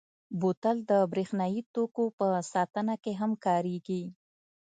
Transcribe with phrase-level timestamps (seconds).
[0.39, 4.03] بوتل د برېښنايي توکو په ساتنه کې هم کارېږي.